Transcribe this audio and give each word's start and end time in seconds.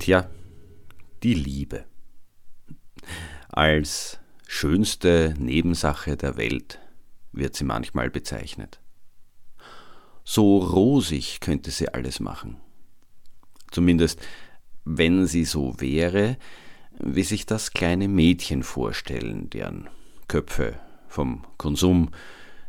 Tja, 0.00 0.30
die 1.22 1.34
Liebe. 1.34 1.84
Als 3.50 4.18
schönste 4.46 5.34
Nebensache 5.38 6.16
der 6.16 6.38
Welt 6.38 6.80
wird 7.32 7.54
sie 7.54 7.64
manchmal 7.64 8.08
bezeichnet. 8.08 8.80
So 10.24 10.56
rosig 10.56 11.40
könnte 11.40 11.70
sie 11.70 11.90
alles 11.90 12.18
machen. 12.18 12.56
Zumindest 13.70 14.22
wenn 14.86 15.26
sie 15.26 15.44
so 15.44 15.78
wäre, 15.80 16.38
wie 16.98 17.22
sich 17.22 17.44
das 17.44 17.72
kleine 17.72 18.08
Mädchen 18.08 18.62
vorstellen, 18.62 19.50
deren 19.50 19.90
Köpfe 20.28 20.80
vom 21.08 21.44
Konsum 21.58 22.10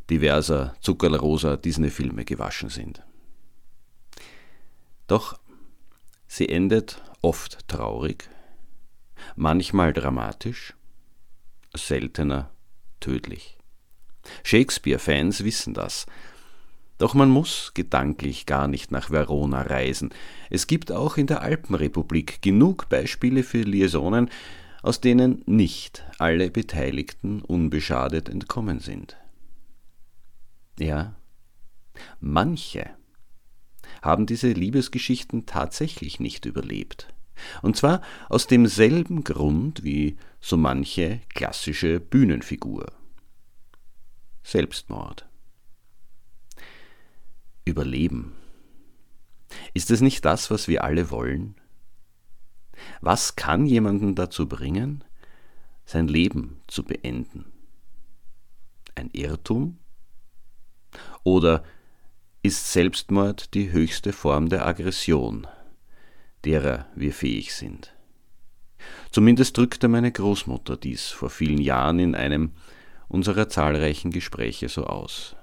diverser 0.09 0.75
zuckerrosa 0.81 1.55
Disney-Filme 1.55 2.25
gewaschen 2.25 2.67
sind. 2.67 3.01
Doch 5.07 5.39
sie 6.27 6.49
endet 6.49 7.01
oft 7.21 7.67
traurig, 7.67 8.29
manchmal 9.35 9.93
dramatisch, 9.93 10.73
seltener 11.73 12.51
tödlich. 12.99 13.57
Shakespeare-Fans 14.43 15.43
wissen 15.43 15.73
das. 15.73 16.05
Doch 16.97 17.15
man 17.15 17.29
muss 17.29 17.71
gedanklich 17.73 18.45
gar 18.45 18.67
nicht 18.67 18.91
nach 18.91 19.09
Verona 19.09 19.63
reisen. 19.63 20.13
Es 20.51 20.67
gibt 20.67 20.91
auch 20.91 21.17
in 21.17 21.25
der 21.25 21.41
Alpenrepublik 21.41 22.41
genug 22.43 22.89
Beispiele 22.89 23.43
für 23.43 23.61
Liaisonen, 23.61 24.29
aus 24.83 25.01
denen 25.01 25.41
nicht 25.47 26.03
alle 26.19 26.51
Beteiligten 26.51 27.41
unbeschadet 27.41 28.29
entkommen 28.29 28.79
sind. 28.79 29.17
Ja, 30.77 31.15
manche 32.19 32.91
haben 34.01 34.25
diese 34.25 34.51
Liebesgeschichten 34.51 35.45
tatsächlich 35.45 36.19
nicht 36.19 36.45
überlebt. 36.45 37.07
Und 37.61 37.75
zwar 37.75 38.01
aus 38.29 38.47
demselben 38.47 39.23
Grund 39.23 39.83
wie 39.83 40.17
so 40.39 40.57
manche 40.57 41.21
klassische 41.29 41.99
Bühnenfigur. 41.99 42.91
Selbstmord. 44.43 45.27
Überleben. 47.65 48.35
Ist 49.73 49.91
es 49.91 50.01
nicht 50.01 50.25
das, 50.25 50.49
was 50.49 50.67
wir 50.67 50.83
alle 50.83 51.09
wollen? 51.11 51.55
Was 53.01 53.35
kann 53.35 53.65
jemanden 53.65 54.15
dazu 54.15 54.47
bringen, 54.47 55.03
sein 55.85 56.07
Leben 56.07 56.61
zu 56.67 56.83
beenden? 56.83 57.45
Ein 58.95 59.09
Irrtum? 59.11 59.77
Oder 61.23 61.63
ist 62.43 62.71
Selbstmord 62.71 63.53
die 63.53 63.71
höchste 63.71 64.13
Form 64.13 64.49
der 64.49 64.65
Aggression, 64.65 65.45
derer 66.43 66.87
wir 66.95 67.13
fähig 67.13 67.53
sind. 67.53 67.93
Zumindest 69.11 69.57
drückte 69.57 69.87
meine 69.87 70.11
Großmutter 70.11 70.75
dies 70.75 71.07
vor 71.09 71.29
vielen 71.29 71.61
Jahren 71.61 71.99
in 71.99 72.15
einem 72.15 72.51
unserer 73.07 73.47
zahlreichen 73.47 74.09
Gespräche 74.09 74.69
so 74.69 74.85
aus. 74.85 75.35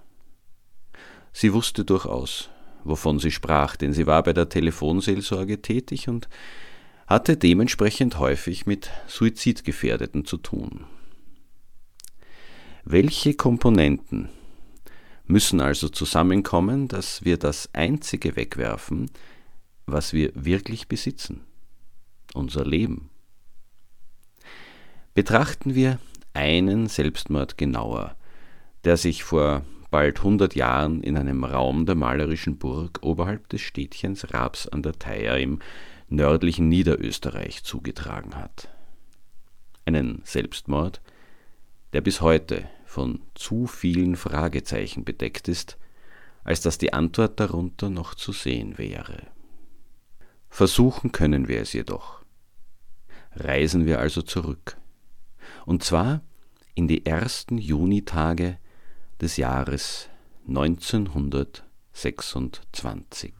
Sie 1.32 1.52
wusste 1.52 1.84
durchaus, 1.84 2.50
wovon 2.82 3.20
sie 3.20 3.30
sprach, 3.30 3.76
denn 3.76 3.92
sie 3.92 4.08
war 4.08 4.24
bei 4.24 4.32
der 4.32 4.48
Telefonseelsorge 4.48 5.62
tätig 5.62 6.08
und 6.08 6.28
hatte 7.06 7.36
dementsprechend 7.36 8.18
häufig 8.18 8.66
mit 8.66 8.90
Suizidgefährdeten 9.06 10.24
zu 10.24 10.36
tun. 10.36 10.84
Welche 12.84 13.34
Komponenten 13.34 14.30
müssen 15.28 15.60
also 15.60 15.88
zusammenkommen, 15.88 16.88
dass 16.88 17.24
wir 17.24 17.36
das 17.36 17.68
Einzige 17.74 18.34
wegwerfen, 18.34 19.10
was 19.86 20.12
wir 20.12 20.32
wirklich 20.34 20.88
besitzen, 20.88 21.44
unser 22.34 22.64
Leben. 22.64 23.10
Betrachten 25.14 25.74
wir 25.74 26.00
einen 26.34 26.86
Selbstmord 26.86 27.58
genauer, 27.58 28.16
der 28.84 28.96
sich 28.96 29.22
vor 29.22 29.64
bald 29.90 30.18
100 30.18 30.54
Jahren 30.54 31.02
in 31.02 31.16
einem 31.16 31.44
Raum 31.44 31.86
der 31.86 31.94
malerischen 31.94 32.58
Burg 32.58 33.00
oberhalb 33.02 33.48
des 33.48 33.60
Städtchens 33.60 34.32
Raps 34.32 34.68
an 34.68 34.82
der 34.82 34.92
Theier 34.92 35.38
im 35.38 35.60
nördlichen 36.08 36.68
Niederösterreich 36.68 37.64
zugetragen 37.64 38.34
hat. 38.34 38.68
Einen 39.84 40.20
Selbstmord, 40.24 41.00
der 41.92 42.00
bis 42.00 42.20
heute 42.20 42.68
von 42.88 43.20
zu 43.34 43.66
vielen 43.66 44.16
Fragezeichen 44.16 45.04
bedeckt 45.04 45.46
ist, 45.46 45.76
als 46.42 46.62
dass 46.62 46.78
die 46.78 46.94
Antwort 46.94 47.38
darunter 47.38 47.90
noch 47.90 48.14
zu 48.14 48.32
sehen 48.32 48.78
wäre. 48.78 49.26
Versuchen 50.48 51.12
können 51.12 51.48
wir 51.48 51.60
es 51.60 51.74
jedoch. 51.74 52.24
Reisen 53.32 53.84
wir 53.84 54.00
also 54.00 54.22
zurück, 54.22 54.78
und 55.66 55.84
zwar 55.84 56.22
in 56.74 56.88
die 56.88 57.04
ersten 57.04 57.58
Junitage 57.58 58.56
des 59.20 59.36
Jahres 59.36 60.08
1926. 60.48 63.34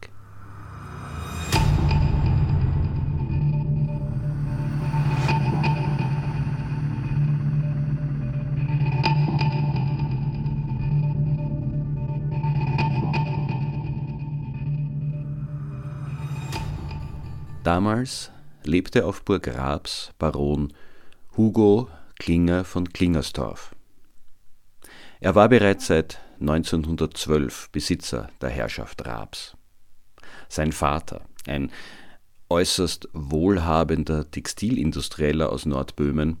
Damals 17.69 18.31
lebte 18.63 19.05
auf 19.05 19.23
Burg 19.23 19.47
Raps 19.47 20.11
Baron 20.17 20.73
Hugo 21.37 21.87
Klinger 22.17 22.65
von 22.65 22.91
Klingerstorf. 22.91 23.75
Er 25.19 25.35
war 25.35 25.49
bereits 25.49 25.85
seit 25.85 26.19
1912 26.39 27.69
Besitzer 27.69 28.31
der 28.41 28.49
Herrschaft 28.49 29.05
Raps. 29.05 29.55
Sein 30.47 30.71
Vater, 30.71 31.21
ein 31.45 31.69
äußerst 32.49 33.07
wohlhabender 33.13 34.31
Textilindustrieller 34.31 35.51
aus 35.51 35.67
Nordböhmen, 35.67 36.37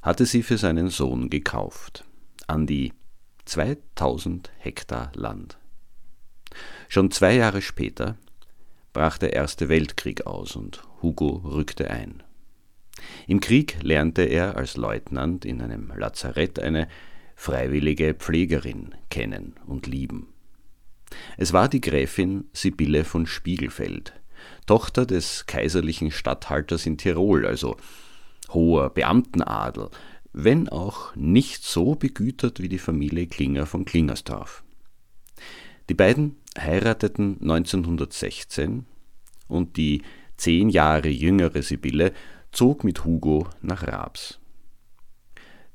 hatte 0.00 0.26
sie 0.26 0.44
für 0.44 0.58
seinen 0.58 0.90
Sohn 0.90 1.28
gekauft, 1.28 2.04
an 2.46 2.68
die 2.68 2.92
2000 3.46 4.52
Hektar 4.58 5.10
Land. 5.16 5.58
Schon 6.88 7.10
zwei 7.10 7.34
Jahre 7.34 7.62
später 7.62 8.16
brach 8.92 9.18
der 9.18 9.32
Erste 9.32 9.68
Weltkrieg 9.68 10.26
aus 10.26 10.56
und 10.56 10.82
Hugo 11.02 11.42
rückte 11.44 11.90
ein. 11.90 12.22
Im 13.26 13.40
Krieg 13.40 13.78
lernte 13.82 14.22
er 14.22 14.56
als 14.56 14.76
Leutnant 14.76 15.44
in 15.44 15.62
einem 15.62 15.92
Lazarett 15.96 16.58
eine 16.58 16.88
freiwillige 17.36 18.14
Pflegerin 18.14 18.94
kennen 19.10 19.54
und 19.66 19.86
lieben. 19.86 20.32
Es 21.36 21.52
war 21.52 21.68
die 21.68 21.80
Gräfin 21.80 22.44
Sibylle 22.52 23.04
von 23.04 23.26
Spiegelfeld, 23.26 24.12
Tochter 24.66 25.06
des 25.06 25.46
kaiserlichen 25.46 26.10
Statthalters 26.10 26.84
in 26.86 26.98
Tirol, 26.98 27.46
also 27.46 27.76
hoher 28.50 28.90
Beamtenadel, 28.90 29.90
wenn 30.32 30.68
auch 30.68 31.14
nicht 31.16 31.64
so 31.64 31.94
begütert 31.94 32.60
wie 32.60 32.68
die 32.68 32.78
Familie 32.78 33.26
Klinger 33.26 33.66
von 33.66 33.84
Klingersdorf. 33.84 34.62
Die 35.88 35.94
beiden 35.94 36.36
heirateten 36.58 37.38
1916 37.40 38.86
und 39.48 39.76
die 39.76 40.02
zehn 40.36 40.68
Jahre 40.70 41.08
jüngere 41.08 41.62
Sibylle 41.62 42.12
zog 42.52 42.84
mit 42.84 43.04
Hugo 43.04 43.48
nach 43.60 43.86
Raabs. 43.86 44.38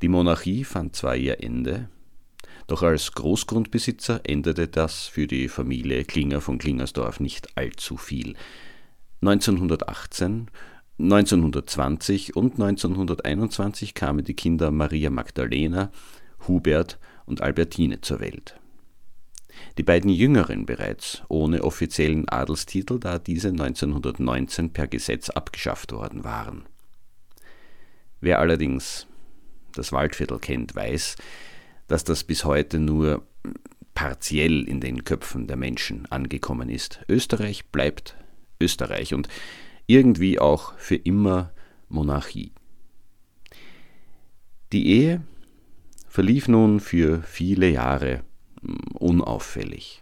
Die 0.02 0.08
Monarchie 0.08 0.64
fand 0.64 0.96
zwar 0.96 1.16
ihr 1.16 1.44
Ende, 1.44 1.90
doch 2.68 2.82
als 2.82 3.12
Großgrundbesitzer 3.12 4.22
änderte 4.24 4.68
das 4.68 5.06
für 5.06 5.28
die 5.28 5.48
Familie 5.50 6.06
Klinger 6.06 6.42
von 6.42 6.58
Klingersdorf 6.58 7.20
nicht 7.20 7.58
allzu 7.58 7.98
viel. 7.98 8.36
1918, 9.22 10.50
1920 11.00 12.36
und 12.36 12.54
1921 12.54 13.94
kamen 13.94 14.24
die 14.24 14.36
Kinder 14.36 14.72
Maria 14.72 15.10
Magdalena, 15.10 15.92
Hubert 16.48 17.00
und 17.26 17.42
Albertine 17.42 18.02
zur 18.02 18.20
Welt. 18.20 18.60
Die 19.78 19.84
beiden 19.84 20.10
jüngeren 20.10 20.66
bereits 20.66 21.24
ohne 21.30 21.64
offiziellen 21.64 22.30
Adelstitel, 22.30 23.00
da 23.00 23.20
diese 23.20 23.50
1919 23.50 24.72
per 24.72 24.88
Gesetz 24.88 25.30
abgeschafft 25.30 25.92
worden 25.92 26.24
waren. 26.24 26.66
Wer 28.22 28.40
allerdings 28.40 29.08
das 29.74 29.92
Waldviertel 29.92 30.40
kennt, 30.40 30.76
weiß, 30.76 31.16
dass 31.88 32.04
das 32.04 32.24
bis 32.24 32.46
heute 32.46 32.80
nur 32.80 33.26
partiell 33.94 34.64
in 34.64 34.80
den 34.80 35.04
Köpfen 35.04 35.48
der 35.48 35.58
Menschen 35.58 36.06
angekommen 36.12 36.70
ist. 36.70 37.02
Österreich 37.10 37.66
bleibt 37.68 38.16
Österreich 38.60 39.14
und 39.14 39.28
irgendwie 39.88 40.40
auch 40.40 40.78
für 40.78 40.96
immer 40.96 41.52
Monarchie. 41.90 42.54
Die 44.72 44.88
Ehe 44.88 45.22
verlief 46.08 46.48
nun 46.48 46.80
für 46.80 47.22
viele 47.24 47.70
Jahre 47.70 48.24
unauffällig. 48.94 50.02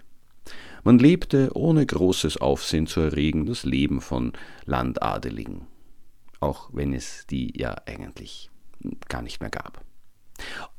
Man 0.84 0.98
lebte 0.98 1.52
ohne 1.54 1.86
großes 1.86 2.38
Aufsehen 2.38 2.88
zu 2.88 3.02
erregen 3.02 3.46
das 3.46 3.64
Leben 3.64 4.02
von 4.02 4.34
Landadeligen, 4.66 5.68
auch 6.40 6.70
wenn 6.74 6.94
es 6.94 7.28
die 7.30 7.54
ja 7.56 7.76
eigentlich 7.86 8.50
gar 9.10 9.22
nicht 9.22 9.42
mehr 9.42 9.52
gab. 9.52 9.84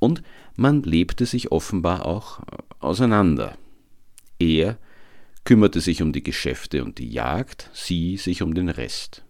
Und 0.00 0.22
man 0.56 0.82
lebte 0.82 1.24
sich 1.24 1.52
offenbar 1.52 2.04
auch 2.04 2.40
auseinander. 2.80 3.56
Er 4.40 4.76
kümmerte 5.44 5.80
sich 5.80 6.02
um 6.02 6.12
die 6.12 6.22
Geschäfte 6.22 6.84
und 6.84 6.98
die 6.98 7.10
Jagd, 7.10 7.70
sie 7.72 8.16
sich 8.16 8.42
um 8.42 8.54
den 8.54 8.68
Rest. 8.68 9.24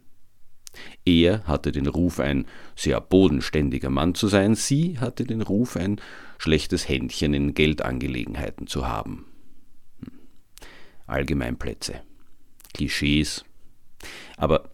Er 1.04 1.44
hatte 1.44 1.72
den 1.72 1.86
Ruf, 1.86 2.20
ein 2.20 2.46
sehr 2.76 3.00
bodenständiger 3.00 3.90
Mann 3.90 4.14
zu 4.14 4.28
sein, 4.28 4.54
sie 4.54 4.98
hatte 4.98 5.24
den 5.24 5.42
Ruf, 5.42 5.76
ein 5.76 6.00
schlechtes 6.38 6.88
Händchen 6.88 7.34
in 7.34 7.54
Geldangelegenheiten 7.54 8.66
zu 8.66 8.88
haben. 8.88 9.26
Hm. 10.00 10.12
Allgemeinplätze, 11.06 12.00
Klischees, 12.74 13.44
aber 14.36 14.70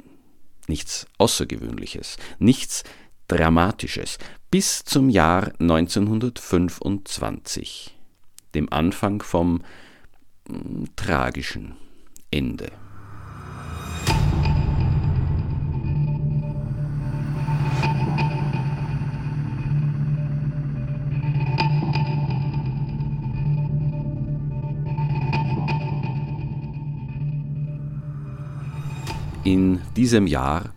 nichts 0.67 1.07
Außergewöhnliches, 1.19 2.17
nichts 2.39 2.85
Dramatisches, 3.29 4.19
bis 4.51 4.85
zum 4.85 5.09
Jahr 5.11 5.53
1925, 5.59 7.95
dem 8.55 8.73
Anfang 8.73 9.21
vom 9.21 9.63
hm, 10.49 10.87
tragischen 10.97 11.75
Ende. 12.31 12.73
In 29.49 29.81
diesem 29.97 30.27
Jahr, 30.27 30.75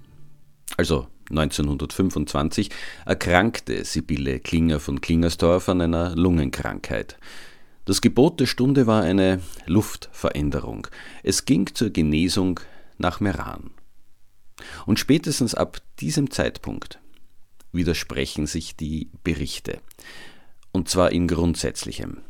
also 0.78 1.08
1925, 1.30 2.70
erkrankte 3.06 3.84
Sibylle 3.84 4.40
Klinger 4.40 4.80
von 4.80 5.02
Klingersdorf 5.02 5.68
an 5.68 5.82
einer 5.82 6.16
Lungenkrankheit. 6.16 7.18
Das 7.84 8.00
Gebot 8.00 8.40
der 8.40 8.46
Stunde 8.46 8.88
war 8.88 9.04
eine 9.04 9.42
Luftveränderung. 9.66 10.88
Es 11.22 11.44
ging 11.44 11.68
zur 11.74 11.90
Genesung 11.90 12.62
nach 12.98 13.20
Meran. 13.20 13.72
Und 14.86 15.00
spätestens 15.00 15.54
ab 15.54 15.80
diesem 16.00 16.32
Zeitpunkt 16.32 17.02
widersprechen 17.74 18.48
sich 18.48 18.78
die 18.78 19.10
Berichte. 19.26 19.82
Und 20.72 20.88
zwar 20.88 21.12
in 21.12 21.28
Grundsätzlichem. 21.28 22.22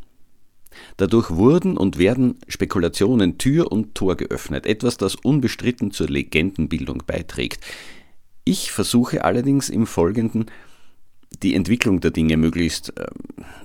Dadurch 0.97 1.31
wurden 1.31 1.77
und 1.77 1.97
werden 1.97 2.39
Spekulationen 2.47 3.37
Tür 3.37 3.71
und 3.71 3.95
Tor 3.95 4.15
geöffnet, 4.15 4.65
etwas, 4.65 4.97
das 4.97 5.15
unbestritten 5.15 5.91
zur 5.91 6.07
Legendenbildung 6.07 7.03
beiträgt. 7.05 7.63
Ich 8.43 8.71
versuche 8.71 9.23
allerdings 9.23 9.69
im 9.69 9.85
Folgenden 9.85 10.45
die 11.43 11.55
Entwicklung 11.55 12.01
der 12.01 12.11
Dinge 12.11 12.37
möglichst 12.37 12.97
äh, 12.97 13.07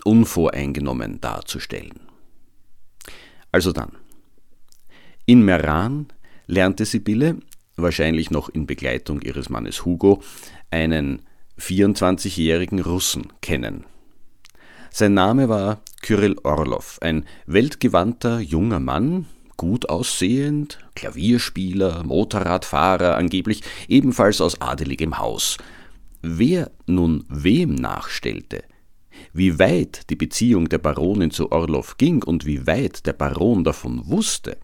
unvoreingenommen 0.04 1.20
darzustellen. 1.20 2.00
Also 3.52 3.72
dann. 3.72 3.92
In 5.24 5.44
Meran 5.44 6.06
lernte 6.46 6.84
Sibylle, 6.84 7.38
wahrscheinlich 7.76 8.30
noch 8.30 8.48
in 8.48 8.66
Begleitung 8.66 9.22
ihres 9.22 9.48
Mannes 9.48 9.84
Hugo, 9.84 10.22
einen 10.70 11.22
24-jährigen 11.58 12.80
Russen 12.80 13.32
kennen, 13.40 13.84
sein 14.96 15.12
Name 15.12 15.50
war 15.50 15.82
Kyrill 16.00 16.36
Orlov, 16.42 16.96
ein 17.02 17.26
weltgewandter 17.44 18.40
junger 18.40 18.80
Mann, 18.80 19.26
gut 19.58 19.90
aussehend, 19.90 20.78
Klavierspieler, 20.94 22.02
Motorradfahrer, 22.02 23.14
angeblich 23.14 23.60
ebenfalls 23.88 24.40
aus 24.40 24.58
adeligem 24.62 25.18
Haus. 25.18 25.58
Wer 26.22 26.70
nun 26.86 27.26
wem 27.28 27.74
nachstellte, 27.74 28.64
wie 29.34 29.58
weit 29.58 30.08
die 30.08 30.16
Beziehung 30.16 30.70
der 30.70 30.78
Baronin 30.78 31.30
zu 31.30 31.52
Orlov 31.52 31.98
ging 31.98 32.22
und 32.22 32.46
wie 32.46 32.66
weit 32.66 33.04
der 33.04 33.12
Baron 33.12 33.64
davon 33.64 34.00
wusste, 34.06 34.56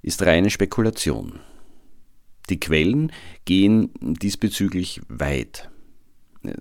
ist 0.00 0.22
reine 0.22 0.48
Spekulation. 0.48 1.40
Die 2.48 2.58
Quellen 2.58 3.12
gehen 3.44 3.90
diesbezüglich 4.00 5.02
weit, 5.08 5.68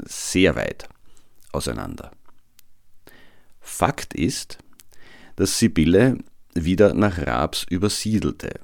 sehr 0.04 0.58
weit 0.58 0.90
auseinander. 1.54 2.12
Fakt 3.70 4.14
ist, 4.14 4.58
dass 5.38 5.58
Sibylle 5.58 6.18
wieder 6.54 6.94
nach 6.94 7.18
Raabs 7.26 7.66
übersiedelte 7.70 8.60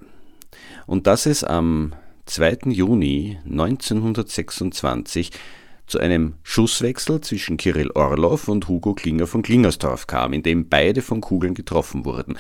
und 0.88 1.08
dass 1.08 1.26
es 1.26 1.44
am 1.46 1.94
2. 2.26 2.72
Juni 2.72 3.40
1926 3.46 5.32
zu 5.88 6.00
einem 6.00 6.34
Schusswechsel 6.44 7.22
zwischen 7.22 7.56
Kirill 7.56 7.92
Orlov 7.92 8.50
und 8.50 8.68
Hugo 8.68 8.94
Klinger 8.94 9.28
von 9.28 9.44
Klingersdorf 9.44 10.08
kam, 10.08 10.34
in 10.34 10.44
dem 10.44 10.68
beide 10.68 11.02
von 11.02 11.22
Kugeln 11.22 11.54
getroffen 11.54 12.04
wurden. 12.04 12.38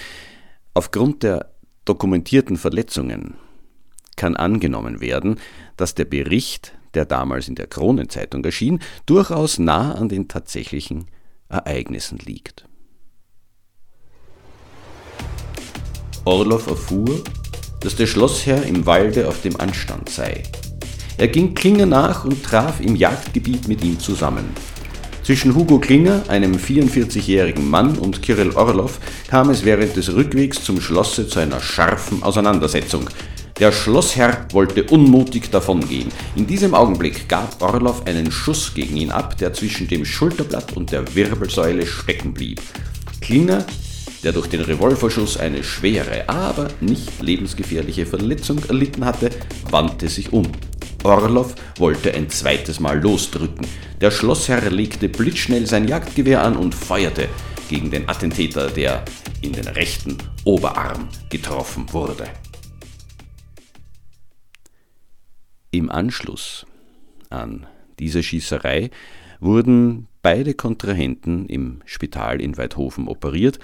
Aufgrund 0.74 1.24
der 1.24 1.52
dokumentierten 1.86 2.58
Verletzungen 2.58 3.36
kann 4.18 4.36
angenommen 4.36 5.00
werden, 5.00 5.40
dass 5.78 5.96
der 5.96 6.06
Bericht, 6.06 6.74
der 6.94 7.06
damals 7.06 7.48
in 7.48 7.56
der 7.56 7.68
Kronenzeitung 7.68 8.44
erschien, 8.44 8.80
durchaus 9.06 9.60
nah 9.60 9.94
an 9.94 10.10
den 10.10 10.28
tatsächlichen 10.28 11.06
Ereignissen 11.50 12.18
liegt. 12.20 12.66
Orlov 16.26 16.68
erfuhr, 16.68 17.24
dass 17.82 17.96
der 17.96 18.08
Schlossherr 18.08 18.64
im 18.64 18.86
Walde 18.86 19.28
auf 19.28 19.42
dem 19.42 19.60
Anstand 19.60 20.10
sei. 20.10 20.44
Er 21.18 21.28
ging 21.28 21.54
Klinger 21.54 21.86
nach 21.86 22.26
und 22.26 22.44
traf 22.44 22.82
im 22.82 22.96
Jagdgebiet 22.96 23.68
mit 23.68 23.84
ihm 23.84 24.00
zusammen. 24.00 24.46
Zwischen 25.24 25.56
Hugo 25.56 25.80
Klinger, 25.80 26.24
einem 26.28 26.56
44-jährigen 26.56 27.68
Mann, 27.68 27.98
und 27.98 28.22
Kirill 28.22 28.52
Orlov 28.52 29.00
kam 29.28 29.50
es 29.50 29.66
während 29.66 29.96
des 29.96 30.14
Rückwegs 30.14 30.64
zum 30.64 30.82
Schlosse 30.82 31.28
zu 31.28 31.40
einer 31.40 31.62
scharfen 31.62 32.22
Auseinandersetzung. 32.22 33.10
Der 33.58 33.72
Schlossherr 33.72 34.48
wollte 34.52 34.84
unmutig 34.84 35.50
davongehen. 35.50 36.12
In 36.36 36.46
diesem 36.46 36.74
Augenblick 36.74 37.30
gab 37.30 37.62
Orlov 37.62 38.06
einen 38.06 38.30
Schuss 38.30 38.74
gegen 38.74 38.98
ihn 38.98 39.12
ab, 39.12 39.38
der 39.38 39.54
zwischen 39.54 39.88
dem 39.88 40.04
Schulterblatt 40.04 40.74
und 40.74 40.92
der 40.92 41.16
Wirbelsäule 41.16 41.88
stecken 41.88 42.34
blieb. 42.34 42.62
Klinger, 43.22 43.66
der 44.24 44.34
durch 44.34 44.48
den 44.48 44.60
Revolverschuss 44.60 45.38
eine 45.38 45.64
schwere, 45.64 46.28
aber 46.28 46.68
nicht 46.82 47.22
lebensgefährliche 47.22 48.06
Verletzung 48.06 48.62
erlitten 48.68 49.06
hatte, 49.06 49.30
wandte 49.72 50.10
sich 50.10 50.34
um. 50.34 50.52
Orlov 51.04 51.56
wollte 51.78 52.14
ein 52.14 52.30
zweites 52.30 52.82
Mal 52.82 53.00
losdrücken. 53.00 53.66
Der 54.02 54.12
Schlossherr 54.12 54.70
legte 54.70 55.08
blitzschnell 55.08 55.66
sein 55.66 55.88
Jagdgewehr 55.88 56.44
an 56.44 56.58
und 56.58 56.76
feuerte 56.76 57.30
gegen 57.70 57.90
den 57.90 58.10
Attentäter, 58.10 58.70
der 58.70 59.06
in 59.42 59.54
den 59.54 59.68
rechten 59.68 60.18
Oberarm 60.44 61.08
getroffen 61.30 61.86
wurde. 61.94 62.26
Im 65.76 65.92
Anschluss 65.92 66.66
an 67.30 67.68
diese 68.00 68.24
Schießerei 68.24 68.92
wurden 69.42 70.08
beide 70.22 70.54
Kontrahenten 70.54 71.48
im 71.48 71.82
Spital 71.84 72.40
in 72.40 72.56
Weidhofen 72.56 73.10
operiert 73.10 73.60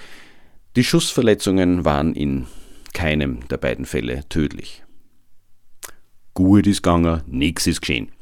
Die 0.76 0.84
Schussverletzungen 0.84 1.86
waren 1.86 2.14
in 2.14 2.48
keinem 2.92 3.48
der 3.48 3.56
beiden 3.56 3.86
Fälle 3.86 4.28
tödlich. 4.28 4.84
Gut 6.34 6.66
ist 6.66 6.82
gegangen, 6.82 7.22
nichts 7.26 7.66
ist 7.66 7.80
geschehen. 7.80 8.12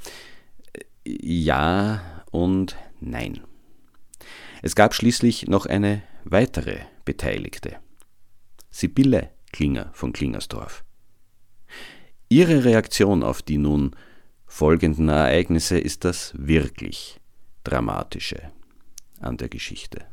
Ja 1.04 2.22
und 2.30 2.76
nein. 3.00 3.40
Es 4.62 4.76
gab 4.76 4.94
schließlich 4.94 5.48
noch 5.48 5.66
eine 5.66 6.02
weitere 6.22 6.78
Beteiligte. 7.04 7.78
Sibylle 8.70 9.30
Klinger 9.50 9.90
von 9.94 10.12
Klingersdorf. 10.12 10.84
Ihre 12.32 12.62
Reaktion 12.62 13.24
auf 13.24 13.42
die 13.42 13.58
nun 13.58 13.90
folgenden 14.46 15.08
Ereignisse 15.08 15.80
ist 15.80 16.04
das 16.04 16.32
wirklich 16.36 17.20
Dramatische 17.64 18.52
an 19.18 19.36
der 19.36 19.48
Geschichte. 19.48 20.04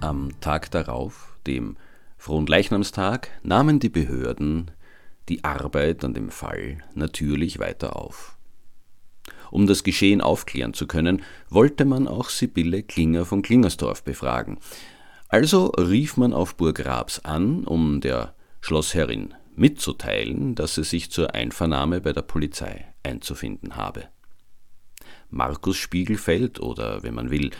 Am 0.00 0.30
Tag 0.40 0.70
darauf, 0.70 1.36
dem 1.48 1.76
Fronleichnamstag, 2.22 3.30
nahmen 3.42 3.80
die 3.80 3.88
Behörden 3.88 4.70
die 5.28 5.42
Arbeit 5.42 6.04
an 6.04 6.14
dem 6.14 6.30
Fall 6.30 6.78
natürlich 6.94 7.58
weiter 7.58 7.96
auf. 7.96 8.38
Um 9.50 9.66
das 9.66 9.82
Geschehen 9.82 10.20
aufklären 10.20 10.72
zu 10.72 10.86
können, 10.86 11.22
wollte 11.50 11.84
man 11.84 12.06
auch 12.06 12.28
Sibylle 12.28 12.84
Klinger 12.84 13.24
von 13.24 13.42
Klingersdorf 13.42 14.04
befragen. 14.04 14.58
Also 15.26 15.66
rief 15.70 16.16
man 16.16 16.32
auf 16.32 16.54
Burg 16.54 16.86
Rabs 16.86 17.18
an, 17.24 17.64
um 17.64 18.00
der 18.00 18.36
Schlossherrin 18.60 19.34
mitzuteilen, 19.56 20.54
dass 20.54 20.76
sie 20.76 20.84
sich 20.84 21.10
zur 21.10 21.34
Einvernahme 21.34 22.00
bei 22.00 22.12
der 22.12 22.22
Polizei 22.22 22.84
einzufinden 23.02 23.74
habe. 23.74 24.04
Markus 25.28 25.76
Spiegelfeld 25.76 26.60
oder, 26.60 27.02
wenn 27.02 27.14
man 27.14 27.32
will, 27.32 27.50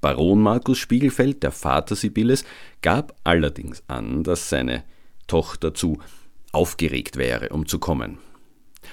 Baron 0.00 0.40
Markus 0.40 0.78
Spiegelfeld, 0.78 1.42
der 1.42 1.52
Vater 1.52 1.94
Sibylles, 1.94 2.44
gab 2.82 3.14
allerdings 3.24 3.82
an, 3.86 4.24
dass 4.24 4.48
seine 4.48 4.84
Tochter 5.26 5.74
zu 5.74 5.98
aufgeregt 6.52 7.16
wäre, 7.16 7.50
um 7.50 7.66
zu 7.66 7.78
kommen. 7.78 8.18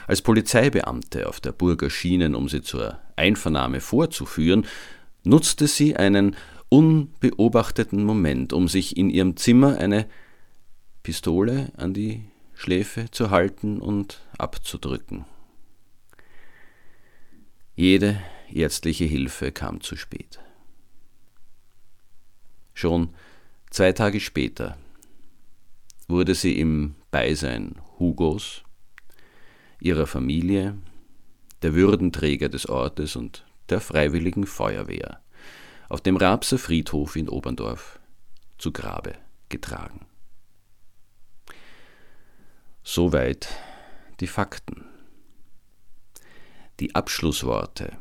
Als 0.05 0.21
Polizeibeamte 0.21 1.27
auf 1.27 1.39
der 1.39 1.53
Burg 1.53 1.81
erschienen, 1.81 2.35
um 2.35 2.49
sie 2.49 2.61
zur 2.61 2.99
Einvernahme 3.15 3.79
vorzuführen, 3.79 4.65
nutzte 5.23 5.67
sie 5.67 5.95
einen 5.95 6.35
unbeobachteten 6.69 8.03
Moment, 8.03 8.53
um 8.53 8.67
sich 8.67 8.97
in 8.97 9.09
ihrem 9.09 9.37
Zimmer 9.37 9.77
eine 9.77 10.07
Pistole 11.03 11.71
an 11.77 11.93
die 11.93 12.25
Schläfe 12.53 13.09
zu 13.11 13.31
halten 13.31 13.79
und 13.79 14.21
abzudrücken. 14.37 15.25
Jede 17.75 18.21
ärztliche 18.51 19.05
Hilfe 19.05 19.51
kam 19.51 19.81
zu 19.81 19.95
spät. 19.95 20.39
Schon 22.77 23.15
zwei 23.71 23.91
Tage 23.91 24.19
später 24.19 24.77
wurde 26.07 26.35
sie 26.35 26.59
im 26.59 26.93
Beisein 27.09 27.81
Hugos, 27.97 28.61
ihrer 29.79 30.05
Familie, 30.05 30.77
der 31.63 31.73
Würdenträger 31.73 32.49
des 32.49 32.69
Ortes 32.69 33.15
und 33.15 33.47
der 33.69 33.81
Freiwilligen 33.81 34.45
Feuerwehr 34.45 35.23
auf 35.89 36.01
dem 36.01 36.17
Rapser 36.17 36.59
Friedhof 36.59 37.15
in 37.15 37.29
Oberndorf 37.29 37.99
zu 38.59 38.71
Grabe 38.71 39.15
getragen. 39.49 40.05
Soweit 42.83 43.49
die 44.19 44.27
Fakten. 44.27 44.85
Die 46.79 46.93
Abschlussworte 46.93 47.97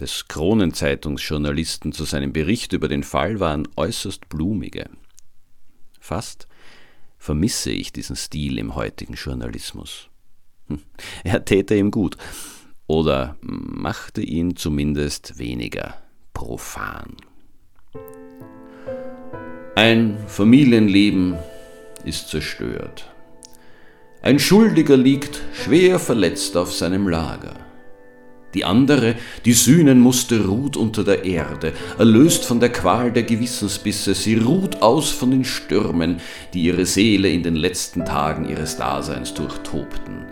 des 0.00 0.28
Kronenzeitungsjournalisten 0.28 1.92
zu 1.92 2.04
seinem 2.04 2.32
Bericht 2.32 2.72
über 2.72 2.88
den 2.88 3.02
Fall 3.02 3.40
waren 3.40 3.68
äußerst 3.76 4.28
blumige. 4.28 4.88
Fast 6.00 6.46
vermisse 7.18 7.70
ich 7.70 7.92
diesen 7.92 8.16
Stil 8.16 8.58
im 8.58 8.74
heutigen 8.74 9.14
Journalismus. 9.14 10.08
Hm, 10.68 10.80
er 11.24 11.44
täte 11.44 11.74
ihm 11.74 11.90
gut 11.90 12.16
oder 12.86 13.36
machte 13.40 14.22
ihn 14.22 14.56
zumindest 14.56 15.38
weniger 15.38 16.00
profan. 16.32 17.16
Ein 19.74 20.16
Familienleben 20.26 21.36
ist 22.04 22.28
zerstört. 22.28 23.12
Ein 24.22 24.38
Schuldiger 24.38 24.96
liegt 24.96 25.40
schwer 25.52 25.98
verletzt 25.98 26.56
auf 26.56 26.72
seinem 26.72 27.08
Lager. 27.08 27.65
Die 28.54 28.64
andere, 28.64 29.16
die 29.44 29.52
sühnen 29.52 30.00
musste, 30.00 30.46
ruht 30.46 30.76
unter 30.76 31.04
der 31.04 31.24
Erde, 31.24 31.72
erlöst 31.98 32.44
von 32.44 32.60
der 32.60 32.70
Qual 32.70 33.12
der 33.12 33.24
Gewissensbisse, 33.24 34.14
sie 34.14 34.36
ruht 34.36 34.82
aus 34.82 35.10
von 35.10 35.30
den 35.30 35.44
Stürmen, 35.44 36.20
die 36.54 36.62
ihre 36.62 36.86
Seele 36.86 37.28
in 37.28 37.42
den 37.42 37.56
letzten 37.56 38.04
Tagen 38.04 38.48
ihres 38.48 38.76
Daseins 38.76 39.34
durchtobten. 39.34 40.24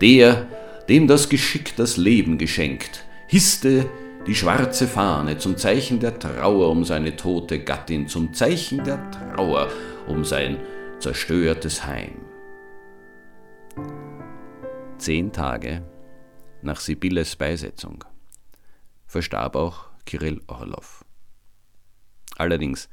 Der, 0.00 0.46
dem 0.88 1.06
das 1.06 1.28
Geschick 1.28 1.76
das 1.76 1.96
Leben 1.96 2.36
geschenkt, 2.36 3.04
hisste 3.26 3.86
die 4.26 4.34
schwarze 4.34 4.86
Fahne 4.86 5.38
zum 5.38 5.56
Zeichen 5.56 5.98
der 5.98 6.18
Trauer 6.18 6.70
um 6.70 6.84
seine 6.84 7.16
tote 7.16 7.60
Gattin, 7.60 8.06
zum 8.06 8.34
Zeichen 8.34 8.84
der 8.84 9.10
Trauer 9.10 9.68
um 10.06 10.24
sein 10.24 10.58
zerstörtes 10.98 11.86
Heim. 11.86 12.20
Zehn 14.98 15.32
Tage 15.32 15.82
nach 16.64 16.80
Sibylles 16.80 17.36
Beisetzung 17.36 18.04
verstarb 19.06 19.56
auch 19.56 19.90
Kirill 20.06 20.40
Orlov. 20.46 21.04
Allerdings 22.36 22.88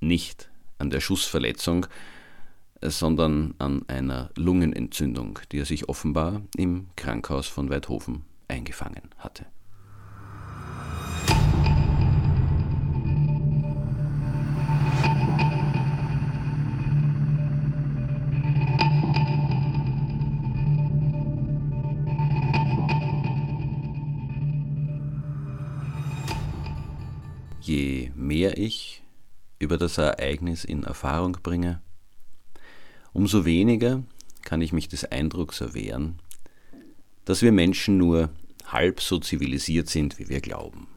nicht 0.00 0.50
an 0.78 0.90
der 0.90 1.00
Schussverletzung, 1.00 1.86
sondern 2.82 3.54
an 3.58 3.88
einer 3.88 4.30
Lungenentzündung, 4.36 5.40
die 5.50 5.58
er 5.58 5.64
sich 5.64 5.88
offenbar 5.88 6.42
im 6.56 6.88
Krankhaus 6.96 7.48
von 7.48 7.70
Weidhofen 7.70 8.24
eingefangen 8.46 9.10
hatte. 9.18 9.46
Ich 28.58 29.02
über 29.58 29.78
das 29.78 29.98
Ereignis 29.98 30.64
in 30.64 30.84
Erfahrung 30.84 31.38
bringe, 31.42 31.80
umso 33.12 33.44
weniger 33.44 34.02
kann 34.42 34.60
ich 34.62 34.72
mich 34.72 34.88
des 34.88 35.04
Eindrucks 35.04 35.60
erwehren, 35.60 36.20
dass 37.24 37.42
wir 37.42 37.52
Menschen 37.52 37.98
nur 37.98 38.30
halb 38.66 39.00
so 39.00 39.18
zivilisiert 39.18 39.88
sind, 39.88 40.18
wie 40.18 40.28
wir 40.28 40.40
glauben. 40.40 40.88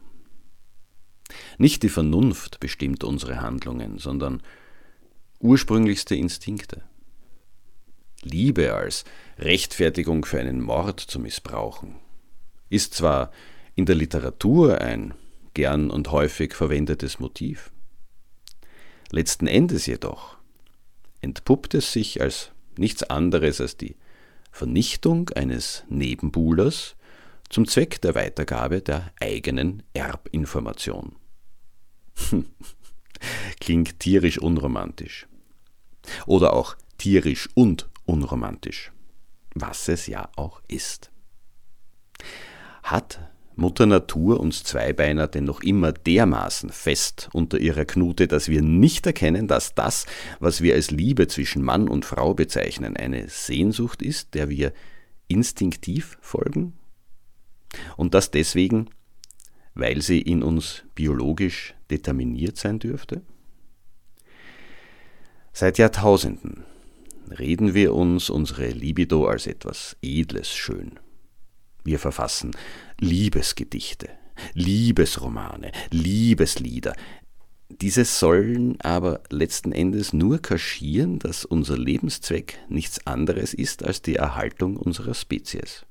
Nicht 1.58 1.82
die 1.82 1.88
Vernunft 1.88 2.60
bestimmt 2.60 3.04
unsere 3.04 3.40
Handlungen, 3.40 3.98
sondern 3.98 4.42
ursprünglichste 5.40 6.14
Instinkte. 6.14 6.82
Liebe 8.22 8.74
als 8.74 9.04
Rechtfertigung 9.38 10.24
für 10.24 10.38
einen 10.38 10.60
Mord 10.60 11.00
zu 11.00 11.18
missbrauchen, 11.18 11.96
ist 12.68 12.94
zwar 12.94 13.32
in 13.74 13.86
der 13.86 13.96
Literatur 13.96 14.80
ein 14.80 15.14
gern 15.54 15.90
und 15.90 16.10
häufig 16.10 16.54
verwendetes 16.54 17.18
Motiv. 17.18 17.72
Letzten 19.10 19.46
Endes 19.46 19.86
jedoch 19.86 20.38
entpuppt 21.20 21.74
es 21.74 21.92
sich 21.92 22.20
als 22.20 22.50
nichts 22.76 23.02
anderes 23.02 23.60
als 23.60 23.76
die 23.76 23.96
Vernichtung 24.50 25.30
eines 25.30 25.84
Nebenbuhlers 25.88 26.96
zum 27.48 27.66
Zweck 27.66 28.00
der 28.00 28.14
Weitergabe 28.14 28.80
der 28.80 29.12
eigenen 29.20 29.82
Erbinformation. 29.94 31.16
Klingt 33.60 34.00
tierisch 34.00 34.38
unromantisch. 34.38 35.26
Oder 36.26 36.54
auch 36.54 36.76
tierisch 36.98 37.48
und 37.54 37.88
unromantisch, 38.04 38.92
was 39.54 39.88
es 39.88 40.06
ja 40.06 40.28
auch 40.36 40.60
ist. 40.68 41.10
Hat 42.82 43.31
Mutter 43.54 43.86
Natur 43.86 44.40
uns 44.40 44.64
Zweibeiner 44.64 45.28
denn 45.28 45.44
noch 45.44 45.62
immer 45.62 45.92
dermaßen 45.92 46.70
fest 46.70 47.28
unter 47.32 47.58
ihrer 47.58 47.84
Knute, 47.84 48.26
dass 48.26 48.48
wir 48.48 48.62
nicht 48.62 49.06
erkennen, 49.06 49.46
dass 49.46 49.74
das, 49.74 50.06
was 50.40 50.62
wir 50.62 50.74
als 50.74 50.90
Liebe 50.90 51.28
zwischen 51.28 51.62
Mann 51.62 51.88
und 51.88 52.04
Frau 52.04 52.34
bezeichnen, 52.34 52.96
eine 52.96 53.28
Sehnsucht 53.28 54.02
ist, 54.02 54.34
der 54.34 54.48
wir 54.48 54.72
instinktiv 55.28 56.18
folgen? 56.20 56.74
Und 57.96 58.14
das 58.14 58.30
deswegen, 58.30 58.88
weil 59.74 60.02
sie 60.02 60.20
in 60.20 60.42
uns 60.42 60.84
biologisch 60.94 61.74
determiniert 61.90 62.56
sein 62.56 62.78
dürfte? 62.78 63.22
Seit 65.52 65.76
Jahrtausenden 65.78 66.64
reden 67.38 67.74
wir 67.74 67.94
uns 67.94 68.30
unsere 68.30 68.68
Libido 68.68 69.26
als 69.26 69.46
etwas 69.46 69.96
Edles 70.00 70.50
schön. 70.50 70.98
Wir 71.84 71.98
verfassen 71.98 72.52
Liebesgedichte, 73.02 74.10
Liebesromane, 74.54 75.72
Liebeslieder. 75.90 76.94
Diese 77.68 78.04
sollen 78.04 78.80
aber 78.80 79.24
letzten 79.28 79.72
Endes 79.72 80.12
nur 80.12 80.38
kaschieren, 80.38 81.18
dass 81.18 81.44
unser 81.44 81.76
Lebenszweck 81.76 82.60
nichts 82.68 83.04
anderes 83.04 83.54
ist 83.54 83.84
als 83.84 84.02
die 84.02 84.14
Erhaltung 84.14 84.76
unserer 84.76 85.14
Spezies. 85.14 85.84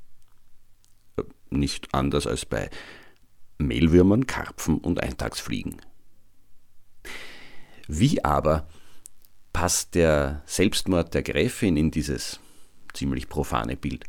Nicht 1.50 1.94
anders 1.94 2.28
als 2.28 2.46
bei 2.46 2.70
Mehlwürmern, 3.58 4.26
Karpfen 4.26 4.78
und 4.78 5.04
Eintagsfliegen. 5.04 5.82
Wie 7.90 8.24
aber 8.24 8.70
passt 9.52 9.96
der 9.96 10.44
Selbstmord 10.46 11.14
der 11.14 11.24
Gräfin 11.24 11.76
in 11.76 11.92
dieses 11.92 12.40
ziemlich 12.94 13.28
profane 13.28 13.76
Bild? 13.76 14.06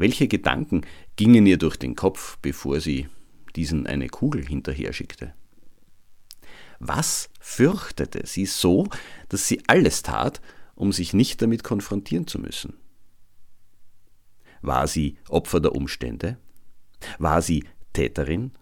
Welche 0.00 0.28
Gedanken 0.28 0.80
gingen 1.16 1.44
ihr 1.44 1.58
durch 1.58 1.76
den 1.76 1.94
Kopf, 1.94 2.38
bevor 2.40 2.80
sie 2.80 3.10
diesen 3.54 3.86
eine 3.86 4.08
Kugel 4.08 4.46
hinterher 4.46 4.94
schickte? 4.94 5.34
Was 6.78 7.28
fürchtete 7.38 8.26
sie 8.26 8.46
so, 8.46 8.88
dass 9.28 9.46
sie 9.46 9.60
alles 9.66 10.02
tat, 10.02 10.40
um 10.74 10.90
sich 10.90 11.12
nicht 11.12 11.42
damit 11.42 11.64
konfrontieren 11.64 12.26
zu 12.26 12.38
müssen? 12.38 12.78
War 14.62 14.86
sie 14.86 15.18
Opfer 15.28 15.60
der 15.60 15.74
Umstände? 15.74 16.38
War 17.18 17.42
sie 17.42 17.66
Täterin 17.92 18.52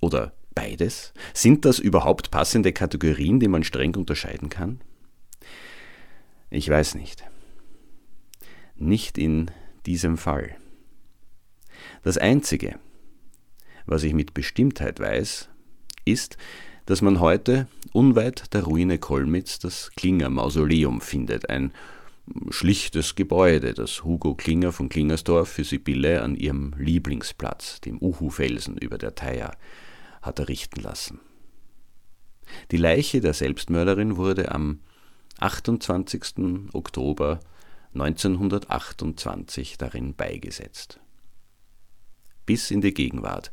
oder 0.00 0.32
beides? 0.54 1.12
Sind 1.34 1.66
das 1.66 1.78
überhaupt 1.78 2.30
passende 2.30 2.72
Kategorien, 2.72 3.38
die 3.38 3.48
man 3.48 3.64
streng 3.64 3.94
unterscheiden 3.96 4.48
kann? 4.48 4.80
Ich 6.48 6.70
weiß 6.70 6.94
nicht. 6.94 7.22
Nicht 8.76 9.18
in 9.18 9.50
diesem 9.84 10.16
Fall. 10.16 10.56
Das 12.06 12.18
Einzige, 12.18 12.78
was 13.84 14.04
ich 14.04 14.14
mit 14.14 14.32
Bestimmtheit 14.32 15.00
weiß, 15.00 15.48
ist, 16.04 16.36
dass 16.84 17.02
man 17.02 17.18
heute 17.18 17.66
unweit 17.92 18.54
der 18.54 18.62
Ruine 18.62 18.98
Kolmitz 18.98 19.58
das 19.58 19.90
Klinger 19.96 20.30
Mausoleum 20.30 21.00
findet, 21.00 21.50
ein 21.50 21.72
schlichtes 22.50 23.16
Gebäude, 23.16 23.74
das 23.74 24.04
Hugo 24.04 24.36
Klinger 24.36 24.70
von 24.70 24.88
Klingersdorf 24.88 25.48
für 25.48 25.64
Sibylle 25.64 26.22
an 26.22 26.36
ihrem 26.36 26.74
Lieblingsplatz, 26.78 27.80
dem 27.80 27.98
Uhu-Felsen 28.00 28.78
über 28.78 28.98
der 28.98 29.16
Thaya, 29.16 29.50
hat 30.22 30.38
errichten 30.38 30.82
lassen. 30.82 31.18
Die 32.70 32.76
Leiche 32.76 33.20
der 33.20 33.34
Selbstmörderin 33.34 34.16
wurde 34.16 34.52
am 34.52 34.78
28. 35.40 36.70
Oktober 36.72 37.40
1928 37.94 39.76
darin 39.76 40.14
beigesetzt. 40.14 41.00
Bis 42.46 42.70
in 42.70 42.80
die 42.80 42.94
Gegenwart 42.94 43.52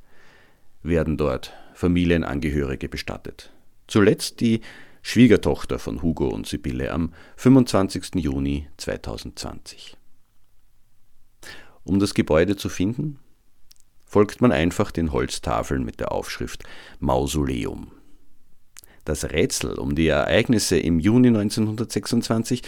werden 0.84 1.18
dort 1.18 1.54
Familienangehörige 1.74 2.88
bestattet. 2.88 3.52
Zuletzt 3.88 4.40
die 4.40 4.62
Schwiegertochter 5.02 5.80
von 5.80 6.02
Hugo 6.02 6.30
und 6.30 6.48
Sibylle 6.48 6.92
am 6.92 7.14
25. 7.36 8.16
Juni 8.16 8.68
2020. 8.78 9.98
Um 11.84 12.00
das 12.00 12.14
Gebäude 12.14 12.56
zu 12.56 12.70
finden, 12.70 13.20
folgt 14.06 14.40
man 14.40 14.52
einfach 14.52 14.92
den 14.92 15.12
Holztafeln 15.12 15.84
mit 15.84 16.00
der 16.00 16.12
Aufschrift 16.12 16.64
Mausoleum. 17.00 17.92
Das 19.06 19.26
Rätsel 19.26 19.78
um 19.78 19.96
die 19.96 20.08
Ereignisse 20.08 20.78
im 20.78 21.00
Juni 21.00 21.28
1926 21.30 22.62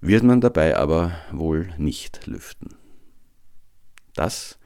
wird 0.00 0.22
man 0.22 0.40
dabei 0.40 0.76
aber 0.76 1.12
wohl 1.30 1.74
nicht 1.76 2.26
lüften. 2.26 2.74
Das 4.14 4.58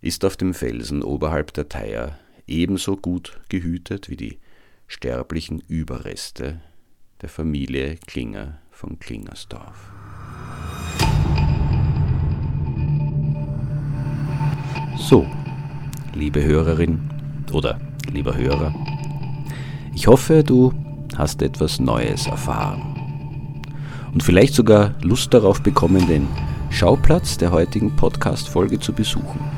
ist 0.00 0.24
auf 0.24 0.36
dem 0.36 0.54
Felsen 0.54 1.02
oberhalb 1.02 1.52
der 1.54 1.68
Theier 1.68 2.18
ebenso 2.46 2.96
gut 2.96 3.40
gehütet 3.48 4.08
wie 4.08 4.16
die 4.16 4.38
sterblichen 4.86 5.60
Überreste 5.68 6.60
der 7.20 7.28
Familie 7.28 7.96
Klinger 8.06 8.58
von 8.70 8.98
Klingersdorf. 8.98 9.90
So, 14.96 15.26
liebe 16.14 16.44
Hörerin 16.44 17.10
oder 17.52 17.80
lieber 18.10 18.36
Hörer, 18.36 18.74
ich 19.94 20.06
hoffe, 20.06 20.44
du 20.44 20.72
hast 21.16 21.42
etwas 21.42 21.80
Neues 21.80 22.26
erfahren 22.26 22.94
und 24.12 24.22
vielleicht 24.22 24.54
sogar 24.54 24.94
Lust 25.02 25.34
darauf 25.34 25.60
bekommen, 25.60 26.06
den 26.06 26.28
Schauplatz 26.70 27.36
der 27.36 27.50
heutigen 27.50 27.96
Podcast-Folge 27.96 28.78
zu 28.78 28.92
besuchen. 28.92 29.57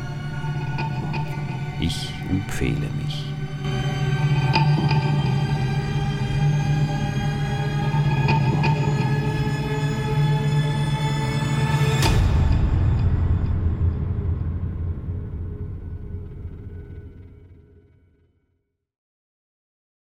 Ich 1.81 2.13
empfehle 2.29 2.87
mich. 3.03 3.30